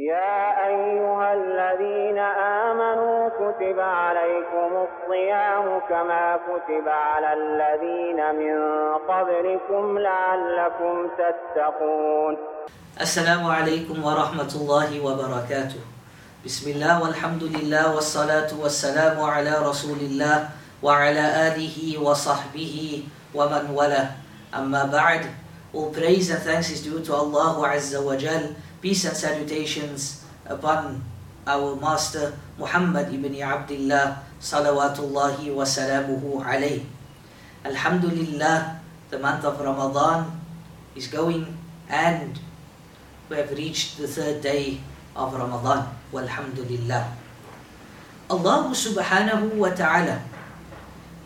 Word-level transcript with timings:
يا 0.00 0.66
أيها 0.66 1.32
الذين 1.34 2.18
آمنوا 2.68 3.28
كتب 3.28 3.80
عليكم 3.80 4.70
الصيام 4.88 5.80
كما 5.88 6.38
كتب 6.48 6.88
على 6.88 7.32
الذين 7.32 8.20
من 8.40 8.56
قبلكم 9.08 9.98
لعلكم 9.98 11.08
تتقون 11.20 12.36
السلام 13.00 13.46
عليكم 13.46 14.04
ورحمة 14.04 14.52
الله 14.60 15.00
وبركاته 15.04 15.80
بسم 16.44 16.70
الله 16.70 17.02
والحمد 17.02 17.42
لله 17.42 17.94
والصلاة 17.94 18.48
والسلام 18.62 19.20
على 19.20 19.52
رسول 19.68 19.98
الله 19.98 20.48
وعلى 20.82 21.24
آله 21.48 21.76
وصحبه 22.02 23.04
ومن 23.34 23.70
والاه 23.74 24.08
أما 24.56 24.84
بعد 24.92 25.20
All 25.72 25.90
praise 25.94 26.30
and 26.30 26.42
thanks 26.42 26.68
is 26.70 26.82
due 26.82 26.98
to 26.98 27.14
Allah 27.14 27.54
Azza 27.70 28.02
wa 28.02 28.16
Jal. 28.16 28.56
Peace 28.80 29.04
and 29.04 29.12
salutations 29.12 30.24
upon 30.48 31.04
our 31.44 31.76
Master 31.76 32.32
Muhammad 32.56 33.12
ibn 33.12 33.36
Abdullah 33.36 34.24
salawatullahi 34.40 35.52
wa 35.52 35.68
salamuhu 35.68 36.40
alayh. 36.40 36.88
Alhamdulillah, 37.60 38.80
the 39.12 39.20
month 39.20 39.44
of 39.44 39.60
Ramadan 39.60 40.32
is 40.96 41.12
going 41.12 41.44
and 41.92 42.40
we 43.28 43.36
have 43.36 43.52
reached 43.52 44.00
the 44.00 44.08
third 44.08 44.40
day 44.40 44.80
of 45.12 45.36
Ramadan. 45.36 45.84
Walhamdulillah. 46.08 47.04
Allah 48.32 48.60
subhanahu 48.72 49.60
wa 49.60 49.76
ta'ala, 49.76 50.24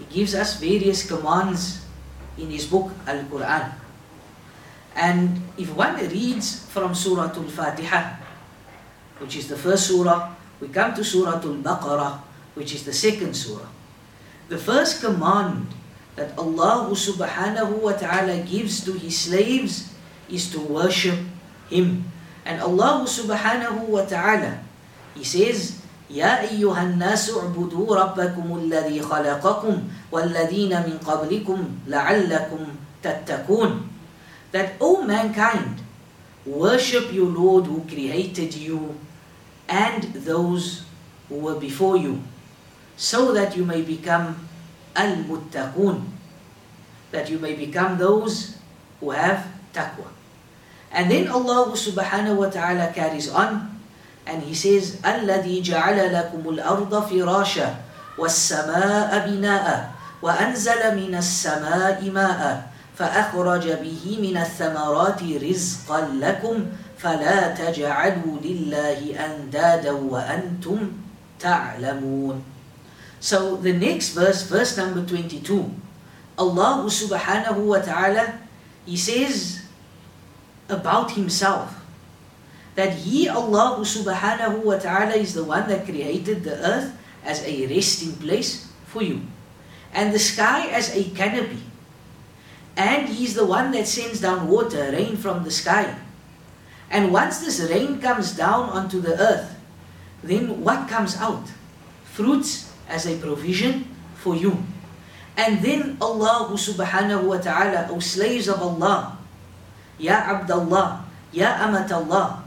He 0.00 0.08
gives 0.08 0.32
us 0.32 0.56
various 0.56 1.04
commands 1.04 1.84
in 2.40 2.48
His 2.48 2.64
book 2.64 2.96
Al-Quran. 3.04 3.81
And 4.97 5.45
if 5.57 5.69
one 5.77 5.95
reads 5.95 6.65
from 6.73 6.95
Surah 6.97 7.29
Al-Fatiha, 7.29 8.17
which 9.21 9.37
is 9.37 9.47
the 9.47 9.57
first 9.57 9.87
surah, 9.87 10.33
we 10.59 10.69
come 10.69 10.93
to 10.97 11.03
Surah 11.03 11.37
Al-Baqarah, 11.37 12.21
which 12.57 12.73
is 12.73 12.81
the 12.85 12.93
second 12.93 13.37
surah. 13.37 13.69
The 14.49 14.57
first 14.57 15.05
command 15.05 15.69
that 16.17 16.33
Allah 16.33 16.89
subhanahu 16.97 17.77
wa 17.77 17.93
ta'ala 17.93 18.41
gives 18.41 18.81
to 18.89 18.97
His 18.97 19.29
slaves 19.29 19.93
is 20.33 20.49
to 20.49 20.59
worship 20.65 21.21
Him. 21.69 22.09
And 22.41 22.57
Allah 22.57 23.05
subhanahu 23.05 23.85
wa 23.93 24.01
ta'ala, 24.01 24.65
He 25.13 25.21
says, 25.21 25.77
يا 26.07 26.39
أيها 26.39 26.83
الناس 26.83 27.35
اعبدوا 27.35 27.95
ربكم 27.95 28.47
الذي 28.55 29.01
خلقكم 29.01 29.75
والذين 30.11 30.71
من 30.71 30.95
قبلكم 31.03 31.59
لعلكم 31.87 32.61
تتقون 33.03 33.71
that, 34.51 34.75
O 34.79 35.03
mankind, 35.03 35.81
worship 36.45 37.11
your 37.11 37.27
Lord 37.27 37.65
who 37.65 37.83
created 37.87 38.55
you 38.55 38.95
and 39.67 40.03
those 40.23 40.83
who 41.27 41.35
were 41.43 41.59
before 41.59 41.97
you, 41.97 42.23
so 42.95 43.33
that 43.33 43.55
you 43.57 43.65
may 43.65 43.81
become 43.81 44.47
al-muttaqun, 44.95 46.07
that 47.11 47.29
you 47.29 47.37
may 47.37 47.53
become 47.53 47.97
those 47.97 48.57
who 48.99 49.11
have 49.11 49.45
taqwa. 49.73 50.07
And 50.91 51.11
then 51.11 51.27
Allah 51.27 51.75
subhanahu 51.75 52.39
wa 52.39 52.49
ta'ala 52.49 52.95
carries 52.95 53.27
on 53.27 53.75
and 54.27 54.43
He 54.43 54.55
says, 54.55 54.99
الَّذِي 55.03 55.63
جَعَلَ 55.63 55.99
لَكُمُ 55.99 56.43
الْأَرْضَ 56.43 56.91
فِرَاشًا 56.91 57.69
وَالسَّمَاءَ 58.17 59.11
بِنَاءً 59.29 59.67
وَأَنزَلَ 60.23 60.81
مِنَ 60.95 61.13
السَّمَاءِ 61.15 62.01
مَاءً 62.09 62.41
فأخرج 63.02 63.66
به 63.82 64.04
من 64.22 64.36
الثمرات 64.36 65.22
رزقا 65.22 66.00
لكم 66.22 66.66
فلا 66.98 67.54
تجعلوا 67.54 68.34
لله 68.42 69.00
أندادا 69.18 69.90
وأنتم 69.90 70.78
تعلمون 71.40 72.42
So 73.18 73.56
the 73.56 73.72
next 73.72 74.14
verse, 74.14 74.42
verse 74.46 74.78
number 74.78 75.02
22, 75.02 75.70
Allah 76.38 76.86
subhanahu 76.86 77.66
wa 77.66 77.78
ta'ala, 77.82 78.38
He 78.86 78.94
says 78.94 79.66
about 80.70 81.18
Himself 81.18 81.74
that 82.78 83.02
He, 83.02 83.28
Allah 83.28 83.82
subhanahu 83.82 84.62
wa 84.62 84.78
ta'ala, 84.78 85.18
is 85.18 85.34
the 85.34 85.42
one 85.42 85.66
that 85.66 85.86
created 85.86 86.46
the 86.46 86.54
earth 86.62 86.94
as 87.26 87.42
a 87.42 87.66
resting 87.66 88.14
place 88.22 88.70
for 88.86 89.02
you 89.02 89.26
and 89.90 90.14
the 90.14 90.22
sky 90.22 90.70
as 90.70 90.94
a 90.94 91.10
canopy 91.14 91.62
and 92.77 93.09
He's 93.09 93.33
the 93.33 93.45
one 93.45 93.71
that 93.73 93.87
sends 93.87 94.21
down 94.21 94.47
water, 94.47 94.93
rain 94.93 95.17
from 95.17 95.43
the 95.43 95.51
sky. 95.51 95.97
And 96.89 97.11
once 97.11 97.39
this 97.39 97.59
rain 97.69 97.99
comes 97.99 98.37
down 98.37 98.69
onto 98.69 99.01
the 99.01 99.19
earth, 99.19 99.57
then 100.23 100.61
what 100.61 100.87
comes 100.87 101.17
out? 101.17 101.49
Fruits 102.05 102.71
as 102.87 103.05
a 103.05 103.17
provision 103.17 103.89
for 104.15 104.35
you. 104.35 104.63
And 105.35 105.61
then 105.61 105.97
Allah 106.01 106.53
subhanahu 106.53 107.25
wa 107.25 107.37
ta'ala, 107.37 107.89
O 107.91 107.99
slaves 107.99 108.47
of 108.47 108.61
Allah, 108.61 109.17
Ya 109.97 110.17
Abdullah, 110.37 111.05
Ya 111.33 111.57
Amat 111.65 111.91
Allah. 111.91 112.45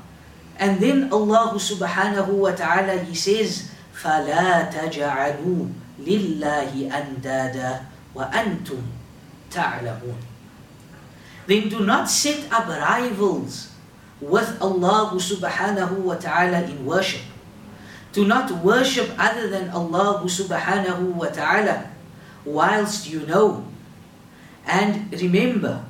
And 0.58 0.78
then 0.78 1.10
Allah 1.10 1.54
subhanahu 1.58 2.34
wa 2.34 2.54
ta'ala, 2.54 3.02
He 3.02 3.14
says, 3.14 3.70
فَلَا 3.94 4.70
تَجَعَلُوا 4.72 5.62
لِلَّهِ 6.00 6.72
أَنْدَادًا 6.88 7.70
وَأَنْتُمْ 8.16 8.82
تعلمون 9.54 10.30
then 11.50 11.68
do 11.68 11.80
not 11.82 12.08
set 12.08 12.46
up 12.52 12.68
rivals 12.68 13.74
with 14.20 14.54
Allah 14.62 15.10
subhanahu 15.18 16.06
wa 16.06 16.14
ta'ala 16.14 16.62
in 16.62 16.86
worship. 16.86 17.26
Do 18.12 18.22
not 18.22 18.62
worship 18.62 19.10
other 19.18 19.48
than 19.48 19.70
Allah 19.70 20.22
subhanahu 20.30 21.18
wa 21.18 21.26
ta'ala 21.26 21.90
whilst 22.44 23.10
you 23.10 23.26
know. 23.26 23.66
And 24.62 25.10
remember, 25.10 25.82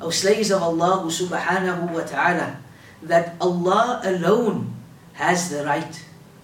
O 0.00 0.08
slaves 0.08 0.48
of 0.48 0.62
Allah 0.62 1.04
subhanahu 1.12 1.92
wa 1.92 2.00
ta'ala, 2.08 2.64
that 3.02 3.36
Allah 3.40 4.00
alone 4.08 4.72
has 5.20 5.50
the 5.50 5.68
right 5.68 6.00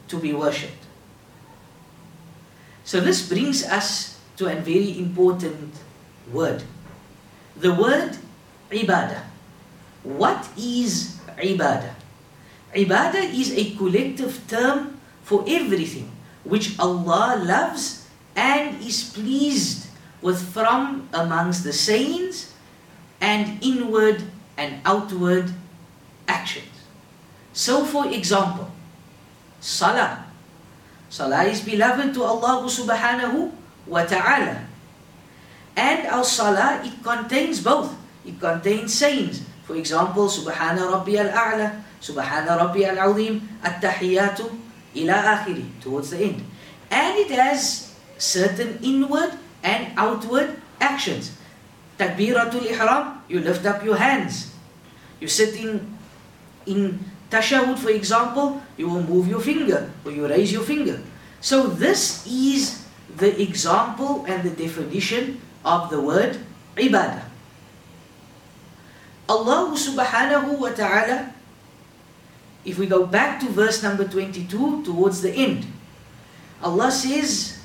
to 0.09 0.21
be 0.21 0.37
worshipped. 0.37 0.85
So 2.85 3.01
this 3.01 3.25
brings 3.25 3.65
us 3.65 4.21
to 4.37 4.53
a 4.53 4.57
very 4.61 4.99
important 4.99 5.73
word. 6.32 6.64
The 7.56 7.74
word 7.74 8.18
ibadah. 8.72 9.24
What 10.04 10.48
is 10.58 11.18
ibadah? 11.38 11.94
Ibadah 12.76 13.32
is 13.32 13.56
a 13.56 13.72
collective 13.80 14.44
term 14.48 15.00
for 15.24 15.44
everything 15.48 16.12
which 16.44 16.78
Allah 16.78 17.40
loves 17.42 18.06
and 18.36 18.78
is 18.84 19.16
pleased 19.16 19.88
with 20.22 20.38
from 20.54 21.08
amongst 21.14 21.64
the 21.64 21.74
sayings 21.74 22.54
and 23.22 23.58
inward 23.64 24.22
and 24.58 24.84
outward 24.86 25.50
actions. 26.28 26.70
So 27.56 27.86
for 27.86 28.12
example, 28.12 28.70
Salah. 29.64 30.28
Salah 31.10 31.48
is 31.48 31.64
beloved 31.64 32.14
to 32.14 32.22
Allah 32.22 32.68
subhanahu 32.68 33.50
wa 33.88 34.04
ta'ala. 34.04 34.68
And 35.76 36.08
our 36.08 36.24
salah, 36.24 36.82
it 36.84 37.04
contains 37.04 37.60
both. 37.60 37.92
It 38.26 38.40
contains 38.40 38.96
sayings. 38.96 39.44
For 39.68 39.76
example, 39.76 40.28
Subhana 40.28 40.88
Rabbi 40.88 41.20
al-A'la, 41.20 41.84
Subhana 42.00 42.56
Rabbi 42.56 42.88
al-Azim, 42.88 43.44
At-Tahiyatu, 43.62 44.48
ila 44.96 45.16
akhiri, 45.36 45.68
towards 45.84 46.12
the 46.12 46.32
end. 46.32 46.40
And 46.90 47.18
it 47.20 47.32
has 47.32 47.94
certain 48.18 48.80
inward 48.82 49.36
and 49.64 49.92
outward 49.98 50.62
actions. 50.80 51.36
Takbiratul 51.98 52.68
Ihram, 52.72 53.24
you 53.28 53.40
lift 53.40 53.66
up 53.66 53.84
your 53.84 53.96
hands. 53.96 54.54
You're 55.20 55.32
sitting 55.32 55.82
in 56.68 57.00
tashahud, 57.32 57.80
for 57.80 57.90
example, 57.90 58.62
you 58.78 58.88
will 58.88 59.04
move 59.04 59.28
your 59.28 59.40
finger 59.40 59.92
or 60.04 60.12
you 60.12 60.28
raise 60.28 60.52
your 60.52 60.64
finger. 60.64 61.02
So 61.42 61.68
this 61.68 62.26
is 62.28 62.86
the 63.16 63.32
example 63.42 64.26
and 64.28 64.44
the 64.44 64.52
definition 64.52 65.40
of 65.65 65.91
the 65.91 66.01
word 66.01 66.39
ibadah. 66.77 67.27
Allah 69.31 69.71
subhanahu 69.79 70.59
wa 70.59 70.75
ta'ala, 70.75 71.31
if 72.67 72.79
we 72.79 72.91
go 72.91 73.07
back 73.07 73.39
to 73.41 73.47
verse 73.47 73.83
number 73.83 74.03
22 74.03 74.83
towards 74.83 75.23
the 75.23 75.31
end, 75.31 75.71
Allah 76.61 76.91
says, 76.91 77.63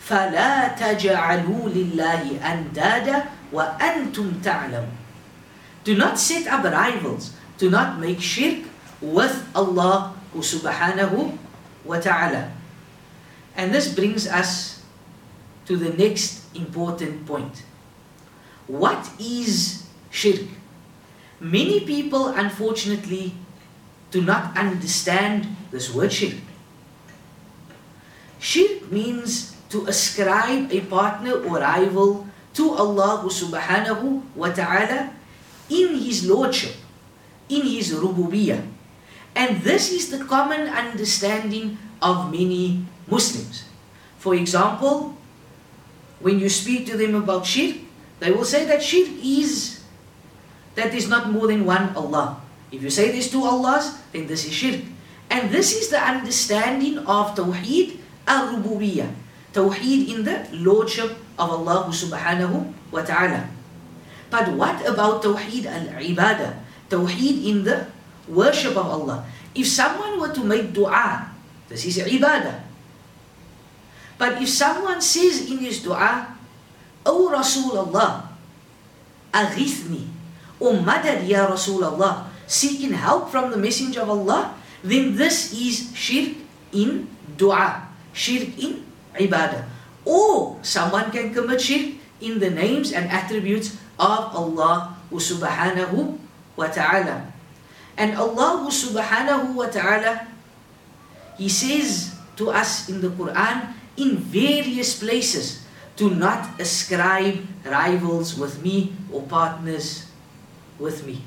فَلَا 0.00 0.72
تَجَعَلُوا 0.80 1.68
لِلَّهِ 1.68 2.40
أَنْدَادًا 2.40 3.16
وَأَنْتُمْ 3.52 4.40
تَعْلَمُونَ 4.40 4.98
Do 5.84 5.96
not 5.96 6.18
set 6.18 6.48
up 6.48 6.64
rivals. 6.64 7.36
Do 7.56 7.68
not 7.68 8.00
make 8.00 8.20
shirk 8.20 8.64
with 9.00 9.36
Allah 9.54 10.16
subhanahu 10.32 11.36
wa 11.84 11.98
ta'ala. 12.00 12.52
And 13.56 13.74
this 13.74 13.92
brings 13.92 14.26
us 14.28 14.82
to 15.66 15.76
the 15.76 15.92
next 15.96 16.41
important 16.55 17.25
point. 17.25 17.63
What 18.67 19.09
is 19.19 19.83
shirk? 20.09 20.47
Many 21.39 21.81
people, 21.81 22.31
unfortunately, 22.31 23.35
do 24.11 24.21
not 24.21 24.55
understand 24.55 25.49
this 25.71 25.93
word 25.93 26.13
shirk. 26.13 26.39
Shirk 28.39 28.91
means 28.91 29.55
to 29.73 29.87
ascribe 29.87 30.71
a 30.71 30.81
partner 30.85 31.33
or 31.43 31.59
rival 31.59 32.27
to 32.53 32.63
Allah 32.77 33.25
subhanahu 33.25 34.21
wa 34.37 34.53
ta'ala 34.53 35.09
in 35.67 35.97
His 35.97 36.29
Lordship, 36.29 36.77
in 37.49 37.65
His 37.65 37.89
Rububiyyah. 37.89 38.61
And 39.33 39.65
this 39.65 39.89
is 39.89 40.13
the 40.13 40.21
common 40.29 40.69
understanding 40.69 41.81
of 41.97 42.29
many 42.29 42.85
Muslims. 43.09 43.65
For 44.21 44.37
example, 44.37 45.17
when 46.23 46.39
you 46.39 46.47
speak 46.47 46.87
to 46.87 46.95
them 46.95 47.13
about 47.19 47.45
shirk, 47.45 47.75
they 48.23 48.31
will 48.31 48.47
say 48.47 48.63
that 48.65 48.79
shirk 48.79 49.11
is 49.19 49.83
that 50.79 50.95
is 50.95 51.11
not 51.11 51.29
more 51.29 51.45
than 51.51 51.67
one 51.67 51.91
Allah. 51.93 52.39
If 52.71 52.81
you 52.81 52.89
say 52.89 53.11
there's 53.11 53.29
two 53.29 53.43
Allahs, 53.43 53.99
then 54.15 54.25
this 54.25 54.47
is 54.47 54.55
shirk. 54.55 54.81
And 55.29 55.51
this 55.51 55.75
is 55.75 55.91
the 55.91 55.99
understanding 55.99 57.03
of 57.05 57.35
Tawheed 57.37 57.99
al-Rububiyyah. 58.25 59.11
Tawheed 59.53 60.09
in 60.09 60.25
the 60.25 60.49
Lordship 60.55 61.13
of 61.37 61.47
Allah 61.51 61.91
subhanahu 61.93 62.73
wa 62.89 63.03
ta'ala. 63.05 63.45
But 64.33 64.49
what 64.57 64.81
about 64.87 65.21
Tawheed 65.21 65.69
al-Ibadah? 65.69 66.57
Tawheed 66.89 67.45
in 67.45 67.67
the 67.67 67.85
worship 68.25 68.73
of 68.73 68.87
Allah. 68.87 69.27
If 69.53 69.69
someone 69.69 70.17
were 70.17 70.33
to 70.33 70.41
make 70.41 70.73
dua, 70.73 71.29
this 71.69 71.85
is 71.85 72.01
Ibadah. 72.01 72.72
But 74.23 74.39
if 74.39 74.47
someone 74.47 75.03
says 75.03 75.51
in 75.51 75.59
his 75.59 75.83
dua, 75.83 76.31
O 77.03 77.27
Rasulullah, 77.27 78.31
aghithni, 79.35 80.07
O 80.63 80.79
Madad 80.79 81.27
ya 81.27 81.51
Rasulullah, 81.51 82.31
seeking 82.47 82.95
help 82.95 83.27
from 83.27 83.51
the 83.51 83.59
Messenger 83.59 84.07
of 84.07 84.23
Allah, 84.23 84.55
then 84.79 85.19
this 85.19 85.51
is 85.51 85.91
shirk 85.91 86.39
in 86.71 87.11
dua, 87.35 87.83
shirk 88.15 88.55
in 88.55 88.87
ibadah. 89.19 89.67
Or 90.07 90.55
someone 90.63 91.11
can 91.11 91.35
commit 91.35 91.59
shirk 91.59 91.99
in 92.23 92.39
the 92.39 92.47
names 92.47 92.95
and 92.95 93.11
attributes 93.11 93.75
of 93.99 94.31
Allah 94.31 94.95
subhanahu 95.11 96.15
wa 96.55 96.71
ta'ala. 96.71 97.27
And 97.99 98.15
Allah 98.15 98.71
subhanahu 98.71 99.51
wa 99.51 99.67
ta'ala, 99.67 100.31
He 101.35 101.51
says 101.51 102.15
to 102.39 102.55
us 102.55 102.87
in 102.87 103.03
the 103.03 103.11
Quran 103.11 103.82
in 103.96 104.16
various 104.18 104.98
places, 104.98 105.66
do 105.98 106.14
not 106.14 106.60
ascribe 106.62 107.42
rivals 107.66 108.38
with 108.38 108.62
me 108.62 108.94
or 109.10 109.22
partners 109.26 110.06
with 110.78 111.02
me. 111.02 111.26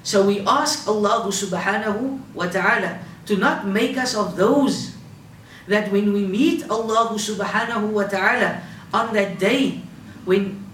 So 0.00 0.24
we 0.24 0.40
ask 0.48 0.88
Allah 0.88 1.28
subhanahu 1.28 2.32
wa 2.32 2.48
ta'ala 2.48 3.04
to 3.28 3.36
not 3.36 3.68
make 3.68 4.00
us 4.00 4.16
of 4.16 4.40
those 4.40 4.96
that 5.68 5.92
when 5.92 6.16
we 6.16 6.24
meet 6.24 6.64
Allah 6.72 7.12
subhanahu 7.12 7.92
wa 7.92 8.08
ta'ala 8.08 8.64
on 8.88 9.12
that 9.12 9.36
day 9.36 9.84
when 10.24 10.64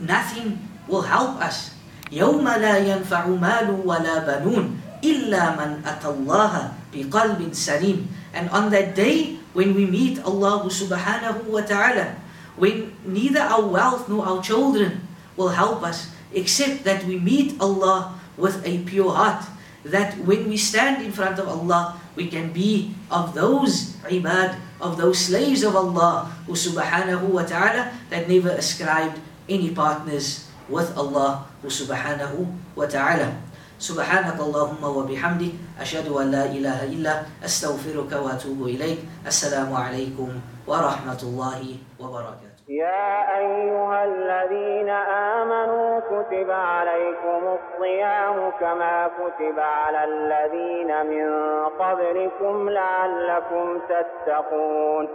nothing 0.00 0.56
will 0.88 1.04
help 1.04 1.36
us. 1.44 1.76
يوم 2.12 2.44
لا 2.46 2.78
ينفع 2.78 3.26
مال 3.26 3.84
ولا 3.84 4.22
بنون 4.24 4.64
إلا 5.04 5.42
من 5.60 5.70
أتى 5.84 6.08
الله 6.08 6.52
بقلب 6.94 7.40
سليم 7.52 7.98
And 8.32 8.48
on 8.48 8.72
that 8.72 8.96
day 8.96 9.36
when 9.53 9.73
we 9.73 9.85
meet 9.85 10.21
Allah 10.21 10.65
subhanahu 10.69 11.49
wa 11.49 11.61
ta'ala 11.61 12.19
when 12.59 12.91
neither 13.07 13.39
our 13.39 13.63
wealth 13.63 14.11
nor 14.11 14.27
our 14.27 14.43
children 14.43 15.07
will 15.39 15.55
help 15.55 15.81
us 15.81 16.11
except 16.35 16.83
that 16.83 17.07
we 17.07 17.17
meet 17.17 17.55
Allah 17.57 18.19
with 18.35 18.59
a 18.67 18.83
pure 18.83 19.15
heart. 19.15 19.47
That 19.87 20.19
when 20.27 20.51
we 20.51 20.59
stand 20.59 21.01
in 21.01 21.15
front 21.15 21.39
of 21.39 21.47
Allah, 21.47 21.95
we 22.19 22.27
can 22.27 22.51
be 22.51 22.93
of 23.07 23.31
those 23.31 23.95
ibad, 24.11 24.59
of 24.83 24.99
those 24.99 25.31
slaves 25.31 25.63
of 25.63 25.73
Allah 25.73 26.35
subhanahu 26.51 27.31
wa 27.31 27.47
ta'ala 27.47 27.95
that 28.11 28.27
never 28.27 28.51
ascribed 28.51 29.23
any 29.47 29.71
partners 29.71 30.51
with 30.67 30.91
Allah 30.99 31.47
subhanahu 31.63 32.43
wa 32.75 32.85
ta'ala. 32.85 33.39
سبحانك 33.79 34.39
اللهم 34.39 34.83
وبحمدك 34.83 35.53
أشهد 35.81 36.11
أن 36.11 36.31
لا 36.31 36.45
إله 36.45 36.83
إلا 36.83 37.13
أستغفرك 37.47 38.11
وأتوب 38.11 38.59
إليك. 38.75 38.99
السلام 39.25 39.71
عليكم 39.73 40.29
ورحمة 40.67 41.21
الله 41.23 41.61
وبركاته. 42.01 42.59
يا 42.69 43.37
أيها 43.39 43.99
الذين 44.03 44.89
آمنوا 45.39 45.99
كتب 45.99 46.49
عليكم 46.51 47.41
الصيام 47.57 48.51
كما 48.59 49.07
كتب 49.19 49.59
على 49.59 50.01
الذين 50.03 50.91
من 51.11 51.27
قبلكم 51.79 52.69
لعلكم 52.69 53.65
تتقون. 53.89 55.05